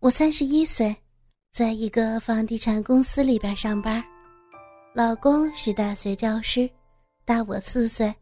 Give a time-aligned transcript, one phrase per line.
[0.00, 0.94] 我三十一岁，
[1.52, 4.02] 在一个房地产公司里边上班，
[4.94, 6.70] 老公是大学教师，
[7.24, 8.14] 大我四岁。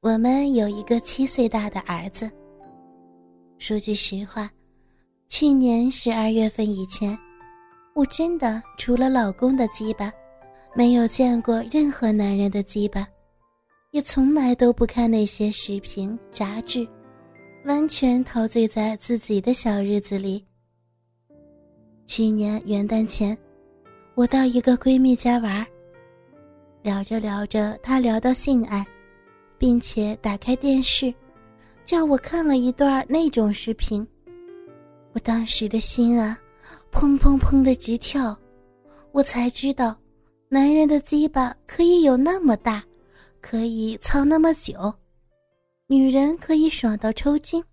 [0.00, 2.28] 我们有一个七岁大的儿子。
[3.58, 4.50] 说句实话，
[5.28, 7.16] 去年十二月份以前，
[7.94, 10.12] 我真的除了老公的鸡巴，
[10.74, 13.06] 没有见过任何男人的鸡巴，
[13.92, 16.84] 也从来都不看那些视频杂志，
[17.66, 20.44] 完全陶醉在自己的小日子里。
[22.14, 23.34] 去年元旦前，
[24.14, 25.66] 我到一个闺蜜家玩，
[26.82, 28.86] 聊着聊着，她聊到性爱，
[29.56, 31.10] 并且打开电视，
[31.86, 34.06] 叫我看了一段那种视频。
[35.14, 36.38] 我当时的心啊，
[36.92, 38.38] 砰砰砰的直跳，
[39.12, 39.96] 我才知道，
[40.50, 42.84] 男人的鸡巴可以有那么大，
[43.40, 44.92] 可以操那么久，
[45.86, 47.64] 女人可以爽到抽筋。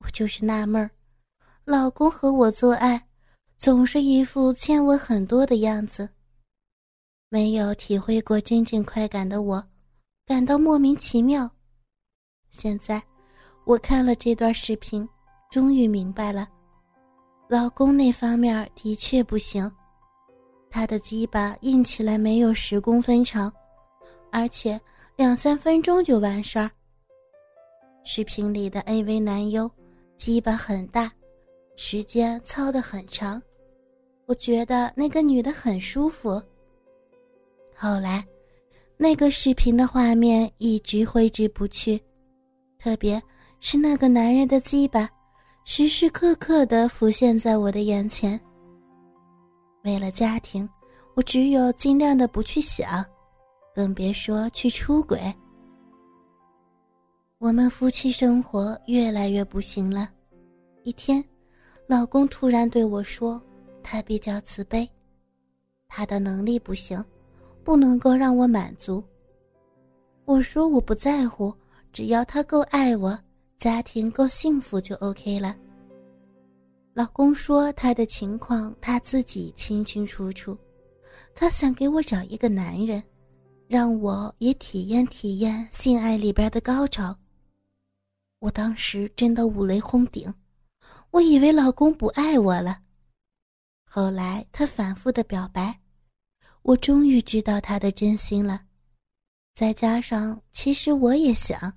[0.00, 0.90] 我就是纳闷儿，
[1.64, 3.00] 老公和我做爱。
[3.58, 6.08] 总是一副欠我很多的样子。
[7.28, 9.62] 没有体会过真正快感的我，
[10.24, 11.50] 感到莫名其妙。
[12.50, 13.02] 现在，
[13.64, 15.06] 我看了这段视频，
[15.50, 16.48] 终于明白了，
[17.48, 19.70] 老公那方面的确不行。
[20.70, 23.52] 他的鸡巴硬起来没有十公分长，
[24.30, 24.80] 而且
[25.16, 26.70] 两三分钟就完事儿。
[28.04, 29.68] 视频里的 AV 男优，
[30.16, 31.12] 鸡巴很大，
[31.74, 33.42] 时间操得很长。
[34.28, 36.40] 我觉得那个女的很舒服。
[37.74, 38.22] 后来，
[38.98, 41.98] 那个视频的画面一直挥之不去，
[42.78, 43.20] 特别
[43.60, 45.08] 是那个男人的鸡巴，
[45.64, 48.38] 时时刻刻的浮现在我的眼前。
[49.82, 50.68] 为了家庭，
[51.14, 53.02] 我只有尽量的不去想，
[53.74, 55.18] 更别说去出轨。
[57.38, 60.10] 我们夫妻生活越来越不行了。
[60.84, 61.24] 一天，
[61.86, 63.42] 老公突然对我说。
[63.90, 64.86] 他比较慈悲，
[65.88, 67.02] 他的能力不行，
[67.64, 69.02] 不能够让我满足。
[70.26, 71.54] 我说我不在乎，
[71.90, 73.18] 只要他够爱我，
[73.56, 75.56] 家庭够幸福就 OK 了。
[76.92, 80.54] 老公说他的情况他自己清清楚楚，
[81.34, 83.02] 他想给我找一个男人，
[83.68, 87.16] 让我也体验体验性爱里边的高潮。
[88.40, 90.30] 我当时真的五雷轰顶，
[91.10, 92.80] 我以为老公不爱我了。
[93.90, 95.80] 后来他反复的表白，
[96.60, 98.66] 我终于知道他的真心了。
[99.54, 101.72] 再加上，其实我也想，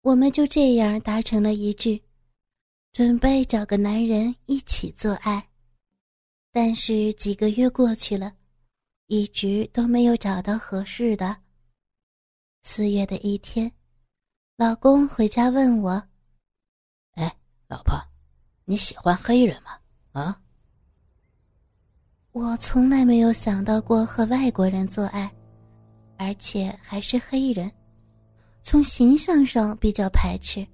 [0.00, 2.00] 我们就这样达成了一致，
[2.94, 5.46] 准备找个男人一起做爱。
[6.52, 8.34] 但是几个月过去了，
[9.06, 11.36] 一直都没有找到合适的。
[12.62, 13.70] 四月的一天，
[14.56, 16.02] 老公回家问我
[17.12, 17.36] ：“哎，
[17.68, 17.94] 老婆，
[18.64, 19.78] 你喜欢黑人吗？
[20.12, 20.42] 啊？”
[22.32, 25.28] 我从来没有想到过和外国人做爱，
[26.16, 27.68] 而且还是黑人，
[28.62, 30.64] 从形象上比较排斥。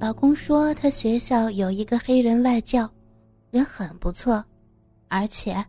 [0.00, 2.90] 老公说他学校有一个黑人外教，
[3.52, 4.44] 人很不错，
[5.06, 5.64] 而且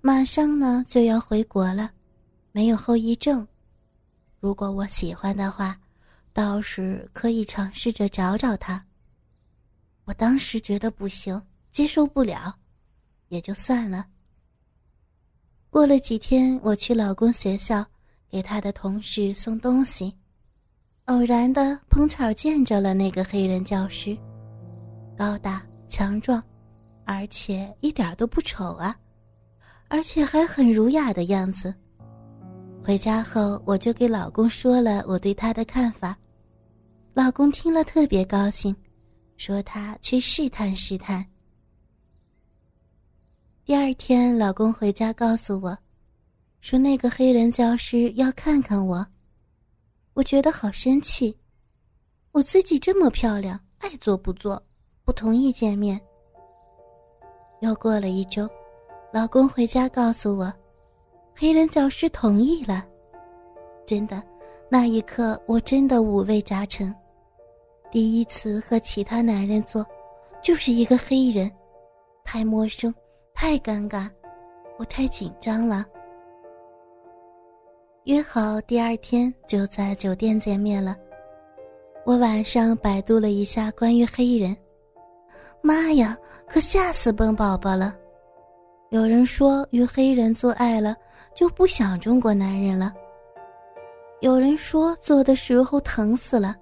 [0.00, 1.90] 马上呢就要回国了，
[2.50, 3.46] 没有后遗症。
[4.40, 5.78] 如果我喜欢的话，
[6.32, 8.82] 倒是可以尝试着找找他。
[10.06, 12.56] 我当时觉得不行，接受不了。
[13.28, 14.06] 也就算了。
[15.70, 17.84] 过了几天，我去老公学校
[18.28, 20.14] 给他的同事送东西，
[21.04, 24.16] 偶然的碰巧见着了那个黑人教师，
[25.16, 26.42] 高大强壮，
[27.04, 28.96] 而且一点都不丑啊，
[29.88, 31.74] 而且还很儒雅的样子。
[32.82, 36.16] 回家后，我就给老公说了我对他的看法，
[37.12, 38.74] 老公听了特别高兴，
[39.36, 41.24] 说他去试探试探。
[43.68, 45.76] 第二天，老公回家告诉我，
[46.58, 49.06] 说那个黑人教师要看看我。
[50.14, 51.36] 我觉得好生气，
[52.32, 54.62] 我自己这么漂亮，爱做不做，
[55.04, 56.00] 不同意见面。
[57.60, 58.48] 又过了一周，
[59.12, 60.50] 老公回家告诉我，
[61.36, 62.86] 黑人教师同意了。
[63.86, 64.22] 真的，
[64.70, 66.90] 那一刻我真的五味杂陈。
[67.90, 69.86] 第一次和其他男人做，
[70.42, 71.52] 就是一个黑人，
[72.24, 72.94] 太陌生。
[73.40, 74.10] 太尴尬，
[74.80, 75.86] 我太紧张了。
[78.02, 80.96] 约好第二天就在酒店见面了。
[82.04, 84.56] 我晚上百度了一下关于黑人，
[85.62, 86.18] 妈呀，
[86.48, 87.96] 可吓死笨宝宝了！
[88.90, 90.96] 有人说与黑人做爱了
[91.32, 92.92] 就不想中国男人了，
[94.20, 96.56] 有人说做的时候疼死了，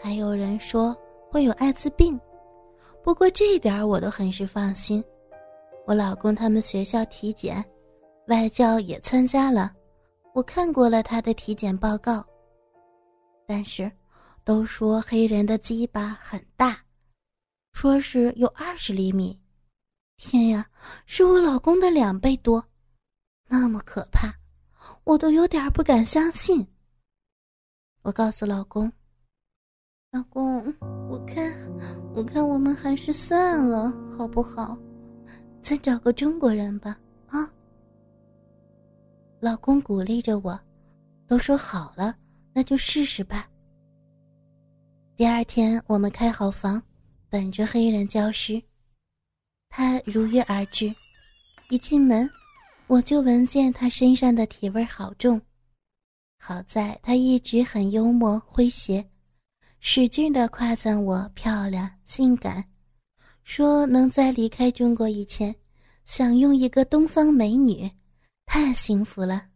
[0.00, 0.96] 还有人说
[1.32, 2.18] 会有艾滋病。
[3.02, 5.02] 不过这点我都很是放心。
[5.90, 7.64] 我老公他们学校体检，
[8.28, 9.74] 外教也参加了，
[10.32, 12.24] 我看过了他的体检报告。
[13.44, 13.90] 但是，
[14.44, 16.80] 都说黑人的鸡巴很大，
[17.72, 19.36] 说是有二十厘米。
[20.16, 20.64] 天呀，
[21.06, 22.64] 是我老公的两倍多，
[23.48, 24.32] 那么可怕，
[25.02, 26.64] 我都有点不敢相信。
[28.02, 28.92] 我告诉老公
[30.12, 30.72] ：“老公，
[31.10, 31.52] 我看，
[32.14, 34.78] 我看我们还是算了，好不好？
[35.62, 36.98] 再找个中国人吧。”
[37.28, 37.48] 啊，
[39.40, 40.58] 老公鼓励着我，
[41.26, 42.14] 都说好了。
[42.52, 43.48] 那就试试吧。
[45.14, 46.82] 第二天，我们开好房，
[47.28, 48.60] 等着黑人教师。
[49.68, 50.92] 他如约而至，
[51.68, 52.28] 一进门，
[52.88, 55.40] 我就闻见他身上的体味好重。
[56.40, 59.08] 好在他一直很幽默诙谐，
[59.78, 62.64] 使劲的夸赞我漂亮性感，
[63.42, 65.54] 说能在离开中国以前
[66.04, 67.90] 享用一个东方美女，
[68.46, 69.46] 太幸福了。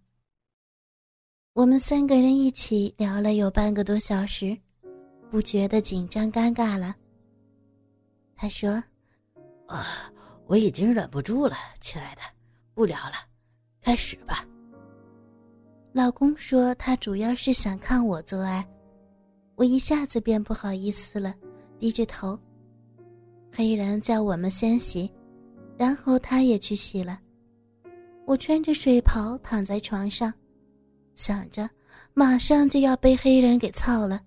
[1.53, 4.57] 我们三个人一起聊了有半个多小时，
[5.31, 6.97] 不觉得紧张尴尬了。
[8.35, 8.83] 他说
[9.69, 10.13] ：“啊，
[10.47, 12.23] 我已经忍不住了，亲爱的，
[12.75, 13.15] 不聊了，
[13.81, 14.45] 开始吧。”
[15.93, 18.67] 老公说他主要是想看我做爱，
[19.55, 21.33] 我一下子便不好意思了，
[21.79, 22.37] 低着头。
[23.57, 25.09] 黑人叫我们先洗，
[25.79, 27.21] 然后他也去洗了。
[28.27, 30.33] 我穿着睡袍躺在床上。
[31.15, 31.71] 想着
[32.13, 34.21] 马上就要被黑人给操了，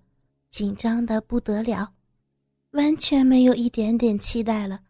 [0.50, 1.92] 紧张的不得了，
[2.70, 4.80] 完全没有一点点期待了，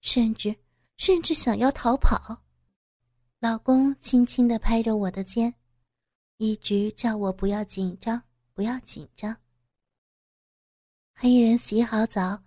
[0.00, 0.54] 甚至
[0.96, 2.40] 甚至想要逃跑。
[3.40, 5.52] 老公轻轻的拍着我的肩，
[6.36, 8.22] 一直叫我不要紧张，
[8.54, 9.36] 不要紧张。
[11.12, 12.40] 黑人洗好澡，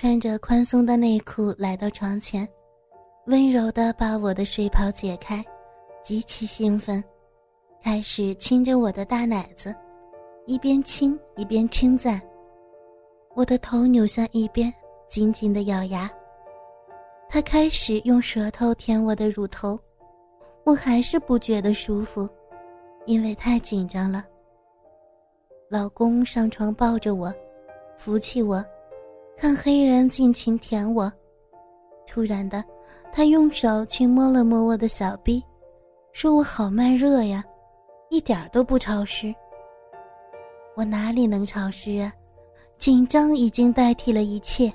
[0.00, 2.48] 穿着宽松的内裤来到床前，
[3.26, 5.44] 温柔的把我的睡袍解开，
[6.02, 7.04] 极其兴奋。
[7.82, 9.76] 开始亲着我的大奶子，
[10.46, 12.18] 一边亲一边称赞。
[13.34, 14.72] 我的头扭向一边，
[15.06, 16.10] 紧紧的咬牙。
[17.28, 19.78] 他开始用舌头舔我的乳头，
[20.64, 22.26] 我还是不觉得舒服，
[23.04, 24.24] 因为太紧张了。
[25.68, 27.30] 老公上床抱着我，
[27.98, 28.64] 扶起我，
[29.40, 31.10] 看黑人尽情舔我。
[32.06, 32.62] 突然的，
[33.10, 35.42] 他用手去摸了摸我的小臂，
[36.12, 37.42] 说我好慢热呀。
[38.10, 39.34] 一点都不潮湿。
[40.76, 42.12] 我哪里能潮湿啊？
[42.76, 44.70] 紧张已经代替了一切，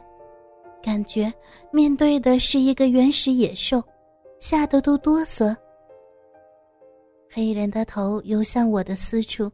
[0.82, 1.32] 感觉
[1.72, 3.84] 面对的是一个原始野兽，
[4.40, 5.56] 吓得都哆嗦。
[7.32, 9.52] 黑人的头游向我的私处，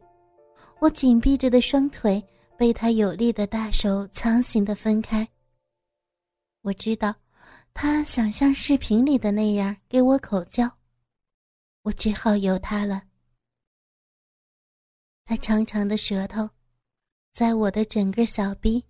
[0.80, 2.24] 我紧闭着的双腿
[2.62, 5.28] 被他有力的大手强行的分开。
[6.60, 7.12] 我知道，
[7.74, 10.78] 他想像视频里的那样给我口交，
[11.82, 13.02] 我只好由他了。
[15.24, 16.48] 他长长的舌头，
[17.32, 18.84] 在我的整个小臂、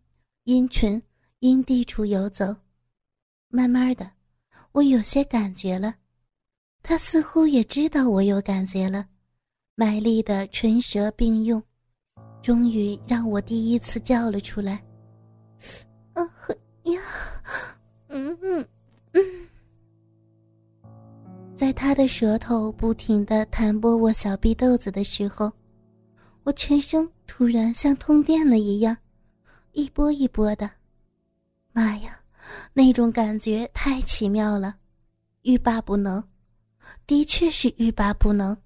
[0.44, 1.02] 阴唇、
[1.38, 2.54] 阴蒂处游走。
[3.48, 4.12] 慢慢的，
[4.72, 5.94] 我有些感觉了。
[6.82, 9.08] 他似乎也知道我有感觉了，
[9.76, 11.64] 卖力的唇舌并用，
[12.42, 14.82] 终于让我第一次叫了出来
[16.12, 16.22] ：“啊
[16.84, 17.00] 呀，
[18.08, 18.68] 嗯嗯
[19.12, 19.48] 嗯。”
[21.56, 25.50] 在他的舌头不停的弹拨我小臂豆子的时候。
[26.44, 28.96] 我全身突然像通电了一样，
[29.70, 30.68] 一波一波的。
[31.72, 32.18] 妈呀，
[32.72, 34.74] 那种感觉太奇妙了，
[35.42, 36.20] 欲罢不能，
[37.06, 38.56] 的确是欲罢不能。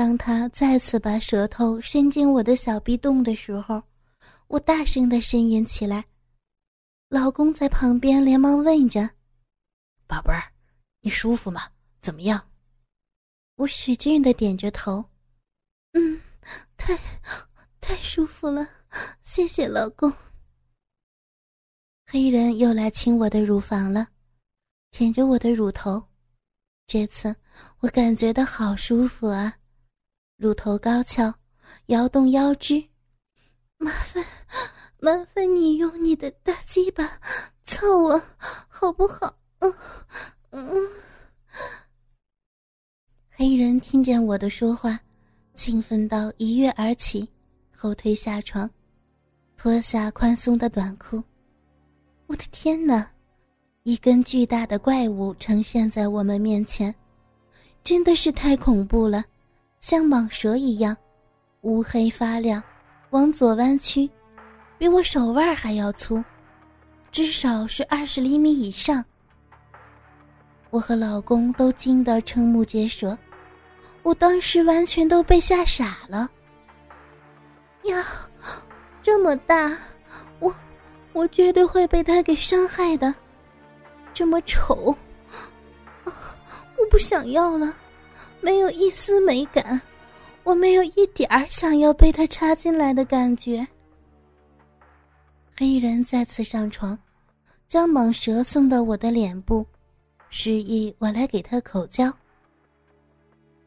[0.00, 3.82] 当他再次把舌头伸进我的小臂洞的时候，
[4.46, 6.02] 我大声的呻吟起来。
[7.10, 9.10] 老公在旁边连忙问着
[10.08, 10.42] ：“宝贝儿，
[11.02, 11.68] 你舒服吗？
[12.00, 12.42] 怎么样？”
[13.56, 15.04] 我使劲的点着头，
[15.92, 16.18] 嗯。
[16.78, 16.98] 太，
[17.78, 18.66] 太舒服了，
[19.22, 20.10] 谢谢老公。
[22.06, 24.08] 黑人又来亲我的乳房了，
[24.92, 26.02] 舔着我的乳头。
[26.86, 27.36] 这次
[27.80, 29.58] 我感觉到好舒服啊，
[30.40, 31.34] 乳头高翘，
[31.88, 32.82] 摇动腰肢。
[33.76, 34.24] 麻烦，
[34.98, 37.20] 麻烦你用你的大鸡巴
[37.66, 38.22] 操我，
[38.66, 39.36] 好不好？
[39.58, 39.74] 嗯
[40.52, 40.88] 嗯。
[43.28, 44.98] 黑人听见我的说话。
[45.52, 47.28] 兴奋到一跃而起，
[47.76, 48.70] 后退下床，
[49.58, 51.22] 脱下宽松的短裤。
[52.28, 53.10] 我的天哪！
[53.82, 56.94] 一根巨大的怪物呈现在我们面前，
[57.84, 59.22] 真的是太恐怖了，
[59.80, 60.94] 像蟒蛇一样，
[61.62, 62.62] 乌黑发亮，
[63.10, 64.08] 往左弯曲，
[64.76, 66.22] 比我手腕还要粗。
[67.10, 69.02] 至少是二十厘米以上。
[70.68, 73.18] 我和老公都惊得瞠目结舌，
[74.02, 76.30] 我当时完全都被吓傻了。
[77.84, 78.04] 呀，
[79.02, 79.74] 这么大，
[80.40, 80.54] 我
[81.14, 83.12] 我绝对会被他给伤害的。
[84.12, 84.94] 这么丑，
[86.04, 87.74] 我不想要了，
[88.40, 89.80] 没有一丝美感，
[90.42, 93.66] 我没有一点儿想要被他插进来的感觉。
[95.56, 96.98] 黑人再次上床，
[97.68, 99.66] 将蟒蛇送到我的脸部。
[100.30, 102.12] 示意我来给他口交，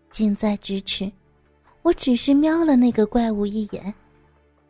[0.10, 1.12] 近在咫尺，
[1.82, 3.94] 我只是瞄了那个怪物一眼，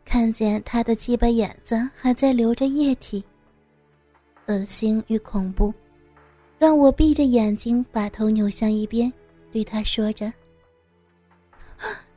[0.04, 3.24] 看见他的鸡巴眼子还在流着液体。
[4.48, 5.72] 恶心与恐怖，
[6.58, 9.10] 让我闭着眼睛把头扭向一边，
[9.54, 10.32] 对他说着：“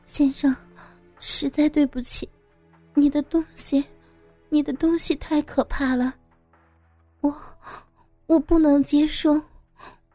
[0.04, 0.52] 先生，
[1.20, 2.28] 实在对不起，
[2.94, 3.84] 你的东西，
[4.48, 6.12] 你的东西太可怕了，
[7.20, 7.32] 我，
[8.26, 9.40] 我不能接受。”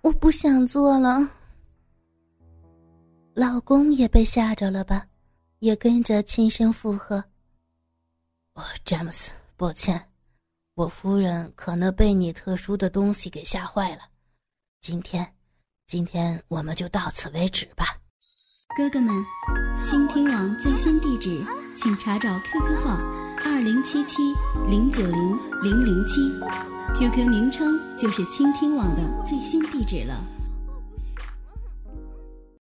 [0.03, 1.31] 我不想做了，
[3.33, 5.07] 老公也被吓着了吧，
[5.59, 7.23] 也跟着轻声附和。
[8.55, 10.09] 哦，詹姆斯，抱歉，
[10.73, 14.01] 我夫人可能被你特殊的东西给吓坏了。
[14.81, 15.33] 今天，
[15.87, 17.85] 今天我们就到此为止吧。
[18.75, 19.13] 哥哥们，
[19.85, 21.45] 倾听网最新地址，
[21.77, 22.97] 请查找 QQ 号
[23.45, 24.17] 二零七七
[24.67, 26.21] 零九零零零七。
[26.97, 30.23] QQ 名称就是倾听网的最新地址了。